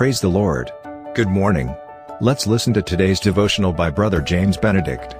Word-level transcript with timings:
Praise 0.00 0.18
the 0.18 0.28
Lord. 0.30 0.72
Good 1.12 1.28
morning. 1.28 1.76
Let's 2.22 2.46
listen 2.46 2.72
to 2.72 2.80
today's 2.80 3.20
devotional 3.20 3.70
by 3.70 3.90
Brother 3.90 4.22
James 4.22 4.56
Benedict. 4.56 5.14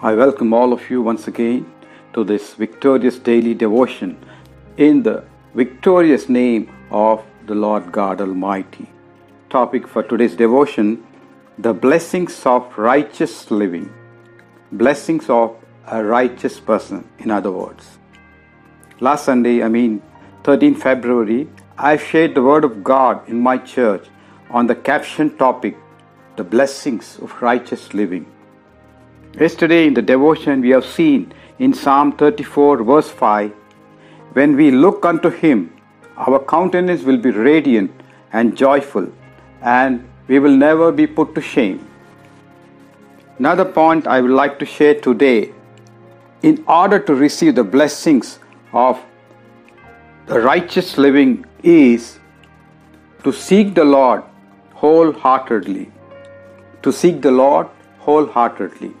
I 0.00 0.14
welcome 0.14 0.54
all 0.54 0.72
of 0.72 0.88
you 0.88 1.02
once 1.02 1.28
again 1.28 1.70
to 2.14 2.24
this 2.24 2.54
victorious 2.54 3.18
daily 3.18 3.52
devotion 3.52 4.16
in 4.78 5.02
the 5.02 5.24
victorious 5.54 6.30
name 6.30 6.74
of 6.90 7.22
the 7.44 7.54
Lord 7.54 7.92
God 7.92 8.22
Almighty. 8.22 8.88
Topic 9.50 9.86
for 9.86 10.02
today's 10.02 10.34
devotion 10.34 11.06
The 11.58 11.74
blessings 11.74 12.46
of 12.46 12.78
righteous 12.78 13.50
living. 13.50 13.92
Blessings 14.72 15.28
of 15.28 15.56
a 15.88 16.04
righteous 16.04 16.60
person, 16.60 17.04
in 17.18 17.32
other 17.32 17.50
words. 17.50 17.98
Last 19.00 19.24
Sunday, 19.24 19.64
I 19.64 19.68
mean 19.68 20.00
13 20.44 20.76
February, 20.76 21.48
I 21.76 21.96
shared 21.96 22.36
the 22.36 22.42
Word 22.42 22.62
of 22.62 22.84
God 22.84 23.28
in 23.28 23.40
my 23.40 23.58
church 23.58 24.06
on 24.48 24.68
the 24.68 24.76
caption 24.76 25.36
topic 25.36 25.76
The 26.36 26.44
blessings 26.44 27.18
of 27.18 27.34
righteous 27.42 27.92
living. 27.92 28.24
Yesterday 29.38 29.88
in 29.88 29.94
the 29.94 30.02
devotion, 30.02 30.60
we 30.60 30.70
have 30.70 30.86
seen 30.86 31.34
in 31.58 31.74
Psalm 31.74 32.12
34, 32.12 32.84
verse 32.84 33.10
5 33.10 33.50
When 34.34 34.56
we 34.56 34.70
look 34.70 35.04
unto 35.04 35.30
Him, 35.30 35.72
our 36.16 36.38
countenance 36.38 37.02
will 37.02 37.18
be 37.18 37.32
radiant 37.32 37.90
and 38.32 38.56
joyful, 38.56 39.12
and 39.60 40.08
we 40.28 40.38
will 40.38 40.56
never 40.56 40.92
be 40.92 41.08
put 41.08 41.34
to 41.34 41.40
shame. 41.40 41.89
Another 43.40 43.64
point 43.64 44.06
I 44.06 44.20
would 44.20 44.32
like 44.38 44.58
to 44.58 44.66
share 44.66 44.96
today 45.00 45.52
in 46.42 46.62
order 46.68 46.98
to 46.98 47.14
receive 47.14 47.54
the 47.54 47.64
blessings 47.64 48.38
of 48.74 49.00
the 50.26 50.40
righteous 50.40 50.98
living 50.98 51.46
is 51.62 52.18
to 53.24 53.32
seek 53.32 53.74
the 53.74 53.84
Lord 53.84 54.24
wholeheartedly. 54.74 55.90
To 56.82 56.92
seek 56.92 57.22
the 57.22 57.30
Lord 57.30 57.68
wholeheartedly. 58.00 58.92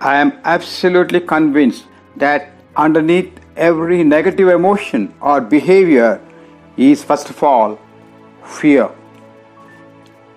I 0.00 0.16
am 0.16 0.32
absolutely 0.42 1.20
convinced 1.20 1.84
that 2.16 2.50
underneath 2.74 3.30
every 3.54 4.02
negative 4.02 4.48
emotion 4.48 5.14
or 5.20 5.40
behavior 5.40 6.20
is 6.76 7.04
first 7.04 7.30
of 7.30 7.40
all 7.44 7.78
fear. 8.42 8.90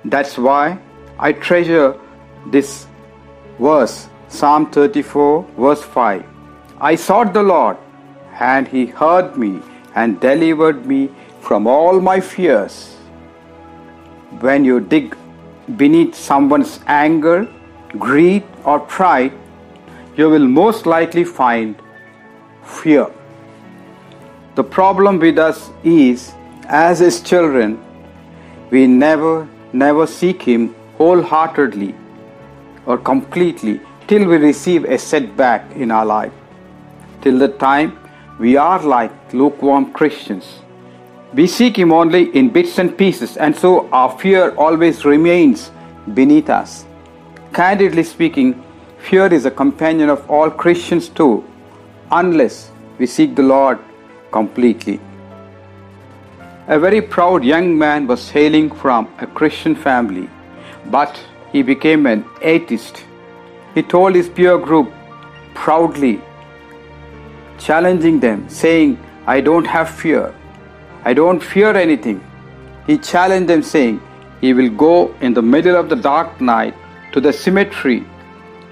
That's 0.06 0.38
why 0.38 0.78
I 1.18 1.32
treasure 1.32 2.00
this 2.48 2.88
verse, 3.60 4.10
Psalm 4.28 4.72
34, 4.72 5.46
verse 5.58 5.84
5. 5.84 6.24
I 6.82 6.96
sought 6.96 7.34
the 7.34 7.44
Lord, 7.44 7.78
and 8.40 8.68
he 8.68 8.86
heard 8.86 9.38
me 9.38 9.62
and 9.96 10.20
delivered 10.20 10.86
me 10.86 11.10
from 11.42 11.68
all 11.68 12.00
my 12.02 12.20
fears. 12.20 12.96
When 14.40 14.66
you 14.66 14.80
dig 14.80 15.16
beneath 15.78 16.16
someone's 16.16 16.80
anger, 16.88 17.48
greed, 17.98 18.44
or 18.66 18.80
pride, 18.80 19.34
you 20.18 20.30
will 20.30 20.48
most 20.48 20.86
likely 20.86 21.24
find 21.24 21.76
fear. 22.64 23.08
The 24.56 24.64
problem 24.64 25.20
with 25.20 25.38
us 25.38 25.70
is, 25.84 26.34
as 26.66 27.00
his 27.00 27.22
children, 27.22 27.84
we 28.72 28.88
never, 28.88 29.48
never 29.72 30.08
seek 30.08 30.42
him 30.42 30.76
wholeheartedly 30.98 31.96
or 32.86 32.98
completely 32.98 33.80
till 34.08 34.28
we 34.28 34.38
receive 34.38 34.86
a 34.86 34.98
setback 34.98 35.76
in 35.76 35.92
our 35.92 36.06
life. 36.06 36.34
Till 37.22 37.40
the 37.40 37.48
time 37.48 37.98
we 38.40 38.58
are 38.58 38.82
like 38.82 39.34
lukewarm 39.34 39.94
Christians. 39.94 40.60
We 41.34 41.48
seek 41.48 41.78
him 41.78 41.92
only 41.92 42.36
in 42.38 42.50
bits 42.50 42.78
and 42.78 42.98
pieces, 42.98 43.38
and 43.38 43.56
so 43.56 43.90
our 43.90 44.18
fear 44.20 44.52
always 44.56 45.06
remains 45.06 45.72
beneath 46.14 46.50
us. 46.50 46.86
Candidly 47.54 48.04
speaking, 48.04 48.64
Fear 49.04 49.34
is 49.34 49.46
a 49.46 49.52
companion 49.52 50.10
of 50.10 50.30
all 50.32 50.50
Christians 50.50 51.10
too, 51.10 51.44
unless 52.10 52.72
we 52.98 53.06
seek 53.06 53.36
the 53.36 53.44
Lord 53.44 53.78
completely. 54.32 55.02
A 56.68 56.80
very 56.80 57.02
proud 57.02 57.44
young 57.44 57.78
man 57.78 58.08
was 58.08 58.30
hailing 58.30 58.72
from 58.72 59.14
a 59.20 59.28
Christian 59.28 59.76
family, 59.76 60.30
but 60.86 61.20
he 61.54 61.62
became 61.62 62.06
an 62.06 62.26
atheist. 62.42 63.04
He 63.76 63.82
told 63.82 64.16
his 64.16 64.30
peer 64.30 64.58
group 64.58 64.92
proudly, 65.54 66.20
challenging 67.58 68.20
them, 68.20 68.50
saying, 68.50 69.00
I 69.26 69.40
don't 69.40 69.66
have 69.66 69.90
fear. 69.90 70.36
I 71.06 71.14
don't 71.14 71.42
fear 71.42 71.76
anything. 71.86 72.22
He 72.88 72.98
challenged 72.98 73.50
them, 73.50 73.64
saying, 73.64 74.02
He 74.42 74.54
will 74.54 74.70
go 74.70 75.14
in 75.22 75.34
the 75.34 75.42
middle 75.42 75.76
of 75.76 75.90
the 75.90 75.96
dark 75.96 76.42
night 76.42 76.74
to 77.14 77.22
the 77.22 77.32
cemetery 77.32 78.06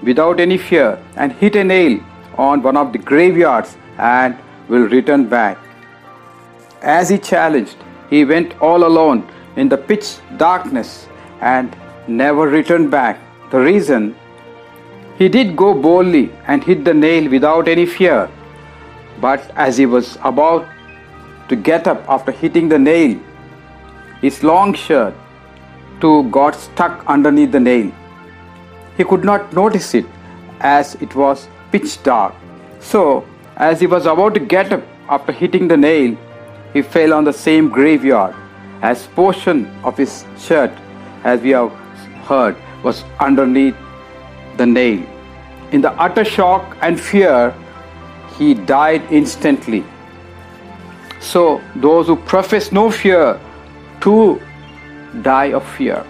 without 0.02 0.40
any 0.40 0.58
fear 0.58 1.02
and 1.16 1.32
hit 1.32 1.56
a 1.56 1.64
nail 1.64 2.00
on 2.36 2.62
one 2.62 2.76
of 2.76 2.92
the 2.92 2.98
graveyards 2.98 3.76
and 3.98 4.36
will 4.68 4.88
return 4.88 5.28
back. 5.28 5.58
As 6.82 7.08
he 7.08 7.18
challenged, 7.18 7.76
he 8.10 8.24
went 8.24 8.60
all 8.60 8.84
alone 8.84 9.26
in 9.56 9.68
the 9.68 9.76
pitch 9.76 10.16
darkness 10.36 11.06
and 11.40 11.76
never 12.08 12.48
returned 12.48 12.90
back. 12.90 13.18
The 13.50 13.58
reason 13.58 14.14
he 15.18 15.28
did 15.28 15.56
go 15.56 15.74
boldly 15.74 16.30
and 16.46 16.64
hit 16.64 16.84
the 16.84 16.94
nail 16.94 17.30
without 17.30 17.68
any 17.68 17.86
fear, 17.86 18.30
but 19.20 19.50
as 19.56 19.76
he 19.76 19.86
was 19.86 20.16
about 20.22 20.66
to 21.48 21.56
get 21.56 21.86
up 21.86 22.08
after 22.08 22.32
hitting 22.32 22.68
the 22.68 22.78
nail, 22.78 23.18
his 24.20 24.42
long 24.42 24.74
shirt 24.74 25.14
too 26.00 26.24
got 26.30 26.54
stuck 26.54 27.04
underneath 27.06 27.52
the 27.52 27.60
nail. 27.60 27.92
He 28.96 29.04
could 29.04 29.24
not 29.24 29.52
notice 29.52 29.94
it 29.94 30.06
as 30.60 30.94
it 30.96 31.14
was 31.14 31.48
pitch 31.70 32.02
dark. 32.02 32.34
So, 32.80 33.24
as 33.56 33.80
he 33.80 33.86
was 33.86 34.06
about 34.06 34.34
to 34.34 34.40
get 34.40 34.72
up 34.72 34.82
after 35.08 35.32
hitting 35.32 35.68
the 35.68 35.76
nail, 35.76 36.16
he 36.72 36.82
fell 36.82 37.12
on 37.12 37.24
the 37.24 37.32
same 37.32 37.68
graveyard 37.68 38.34
as 38.80 39.06
portion 39.08 39.66
of 39.84 39.96
his 39.96 40.24
shirt, 40.38 40.72
as 41.22 41.40
we 41.40 41.50
have 41.50 41.70
heard, 42.32 42.56
was 42.82 43.04
underneath 43.20 43.76
the 44.56 44.66
nail. 44.66 45.00
In 45.72 45.80
the 45.80 45.92
utter 46.06 46.24
shock 46.24 46.76
and 46.80 47.00
fear, 47.10 47.54
he 48.38 48.54
died 48.54 49.02
instantly. 49.10 49.84
So, 51.20 51.60
those 51.76 52.06
who 52.06 52.16
profess 52.32 52.72
no 52.72 52.90
fear 52.90 53.40
too 54.00 54.40
die 55.22 55.52
of 55.60 55.68
fear. 55.76 56.04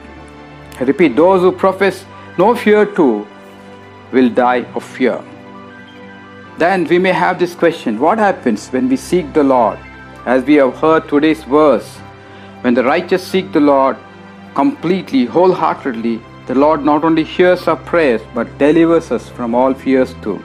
I 0.80 0.84
repeat, 0.84 1.16
those 1.16 1.42
who 1.42 1.52
profess 1.52 2.04
no 2.38 2.54
fear 2.54 2.86
too 2.86 3.26
will 4.12 4.30
die 4.30 4.64
of 4.74 4.84
fear. 4.84 5.18
Then 6.58 6.84
we 6.92 6.98
may 6.98 7.12
have 7.12 7.38
this 7.38 7.54
question 7.54 7.98
what 7.98 8.18
happens 8.18 8.68
when 8.68 8.88
we 8.88 8.96
seek 8.96 9.32
the 9.32 9.44
Lord? 9.44 9.78
As 10.24 10.44
we 10.44 10.54
have 10.54 10.74
heard 10.76 11.08
today's 11.08 11.44
verse, 11.44 11.88
when 12.62 12.74
the 12.74 12.84
righteous 12.84 13.26
seek 13.26 13.52
the 13.52 13.60
Lord 13.60 13.96
completely, 14.54 15.24
wholeheartedly, 15.24 16.20
the 16.46 16.54
Lord 16.54 16.84
not 16.84 17.04
only 17.04 17.24
hears 17.24 17.68
our 17.68 17.76
prayers 17.76 18.20
but 18.34 18.58
delivers 18.58 19.10
us 19.10 19.28
from 19.28 19.54
all 19.54 19.74
fears 19.74 20.14
too. 20.22 20.42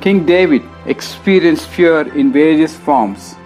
King 0.00 0.26
David 0.26 0.62
experienced 0.86 1.68
fear 1.68 2.00
in 2.16 2.32
various 2.32 2.74
forms. 2.74 3.36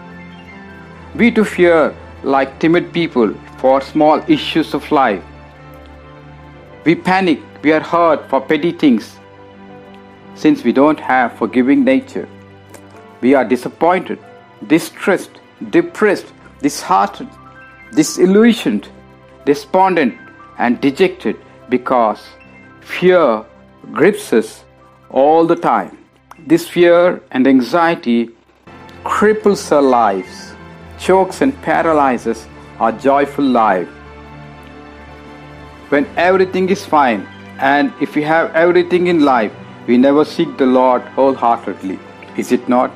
We 1.15 1.31
too 1.31 1.45
fear 1.45 1.95
like 2.23 2.59
timid 2.59 2.93
people 2.93 3.35
for 3.59 3.81
small 3.81 4.23
issues 4.27 4.75
of 4.75 4.91
life. 4.91 5.23
We 6.85 6.95
panic, 6.95 7.41
we 7.63 7.73
are 7.73 7.81
hurt 7.81 8.29
for 8.31 8.41
petty 8.41 8.73
things 8.73 9.17
since 10.35 10.63
we 10.65 10.73
don't 10.73 11.01
have 11.01 11.33
forgiving 11.39 11.85
nature. 11.85 12.29
We 13.21 13.35
are 13.35 13.45
disappointed, 13.45 14.19
distressed, 14.67 15.41
depressed, 15.71 16.33
disheartened, 16.63 17.31
disillusioned, 17.95 18.89
despondent, 19.47 20.15
and 20.59 20.81
dejected 20.81 21.37
because 21.69 22.23
fear 22.81 23.45
grips 23.93 24.33
us 24.33 24.65
all 25.11 25.47
the 25.47 25.57
time. 25.57 25.97
This 26.47 26.69
fear 26.69 27.23
and 27.31 27.47
anxiety 27.47 28.31
cripples 29.05 29.71
our 29.73 29.83
lives, 29.83 30.55
chokes 30.99 31.41
and 31.41 31.55
paralyzes 31.63 32.47
our 32.81 32.93
joyful 32.93 33.45
life. 33.45 33.89
When 35.91 36.07
everything 36.17 36.69
is 36.69 36.85
fine 36.85 37.27
and 37.59 37.93
if 38.01 38.17
we 38.17 38.23
have 38.23 38.55
everything 38.55 39.07
in 39.07 39.21
life, 39.25 39.53
we 39.87 39.97
never 39.97 40.25
seek 40.25 40.59
the 40.59 40.67
Lord 40.67 41.03
wholeheartedly. 41.03 41.99
Is 42.37 42.53
it 42.53 42.69
not? 42.69 42.91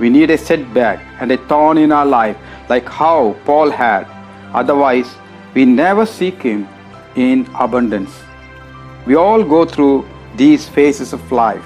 We 0.00 0.10
need 0.10 0.30
a 0.30 0.38
setback 0.38 1.00
and 1.20 1.30
a 1.30 1.36
thorn 1.46 1.78
in 1.78 1.92
our 1.92 2.06
life, 2.06 2.36
like 2.68 2.88
how 2.88 3.36
Paul 3.44 3.70
had. 3.70 4.06
Otherwise, 4.52 5.14
we 5.54 5.64
never 5.64 6.06
seek 6.06 6.42
Him 6.42 6.68
in 7.14 7.48
abundance. 7.54 8.12
We 9.06 9.16
all 9.16 9.42
go 9.42 9.64
through 9.64 10.08
these 10.36 10.68
phases 10.68 11.12
of 11.12 11.32
life. 11.32 11.64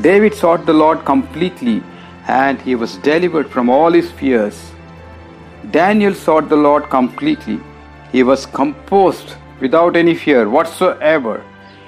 David 0.00 0.34
sought 0.34 0.64
the 0.66 0.72
Lord 0.72 1.04
completely 1.04 1.82
and 2.26 2.60
he 2.60 2.74
was 2.74 2.96
delivered 2.98 3.50
from 3.50 3.68
all 3.68 3.92
his 3.92 4.10
fears. 4.10 4.72
Daniel 5.70 6.14
sought 6.14 6.48
the 6.48 6.56
Lord 6.56 6.88
completely. 6.88 7.60
He 8.10 8.22
was 8.22 8.46
composed 8.46 9.34
without 9.60 9.96
any 9.96 10.14
fear 10.14 10.48
whatsoever, 10.48 11.44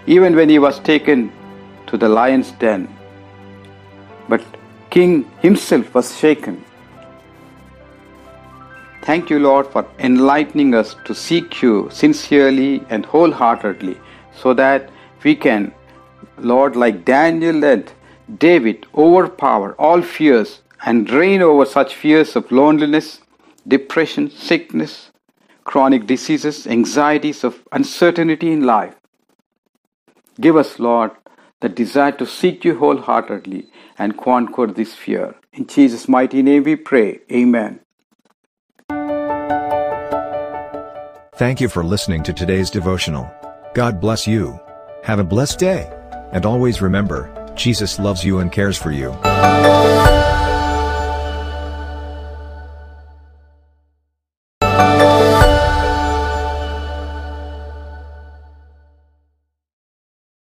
even 0.06 0.36
when 0.36 0.48
he 0.48 0.58
was 0.58 0.78
taken 0.80 1.32
to 1.86 1.96
the 1.96 2.08
lion's 2.08 2.52
den. 2.52 2.88
But 4.28 4.42
King 4.90 5.30
himself 5.40 5.94
was 5.94 6.16
shaken. 6.18 6.64
Thank 9.04 9.28
you, 9.28 9.38
Lord, 9.38 9.66
for 9.66 9.86
enlightening 9.98 10.74
us 10.74 10.96
to 11.04 11.14
seek 11.14 11.60
you 11.60 11.90
sincerely 11.92 12.82
and 12.88 13.04
wholeheartedly 13.04 14.00
so 14.34 14.54
that 14.54 14.88
we 15.22 15.36
can, 15.36 15.74
Lord, 16.38 16.74
like 16.74 17.04
Daniel 17.04 17.62
and 17.64 17.92
David, 18.38 18.86
overpower 18.94 19.74
all 19.78 20.00
fears 20.00 20.62
and 20.86 21.10
reign 21.10 21.42
over 21.42 21.66
such 21.66 21.94
fears 21.94 22.34
of 22.34 22.50
loneliness, 22.50 23.20
depression, 23.68 24.30
sickness, 24.30 25.10
chronic 25.64 26.06
diseases, 26.06 26.66
anxieties 26.66 27.44
of 27.44 27.62
uncertainty 27.72 28.52
in 28.52 28.62
life. 28.62 28.94
Give 30.40 30.56
us, 30.56 30.78
Lord, 30.78 31.10
the 31.60 31.68
desire 31.68 32.12
to 32.12 32.26
seek 32.26 32.64
you 32.64 32.78
wholeheartedly 32.78 33.66
and 33.98 34.16
conquer 34.16 34.66
this 34.66 34.94
fear. 34.94 35.34
In 35.52 35.66
Jesus' 35.66 36.08
mighty 36.08 36.42
name 36.42 36.64
we 36.64 36.76
pray. 36.76 37.20
Amen. 37.30 37.83
Thank 41.36 41.60
you 41.60 41.68
for 41.68 41.82
listening 41.82 42.22
to 42.24 42.32
today's 42.32 42.70
devotional. 42.70 43.28
God 43.74 44.00
bless 44.00 44.24
you. 44.24 44.60
Have 45.02 45.18
a 45.18 45.24
blessed 45.24 45.58
day. 45.58 45.90
And 46.30 46.46
always 46.46 46.80
remember, 46.80 47.28
Jesus 47.56 47.98
loves 47.98 48.24
you 48.24 48.38
and 48.38 48.52
cares 48.52 48.76
for 48.76 48.92
you. 48.92 49.10